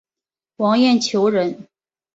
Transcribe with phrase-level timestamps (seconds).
[0.55, 1.67] 王晏球人。